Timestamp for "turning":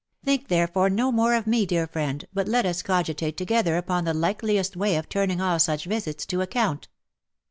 5.07-5.39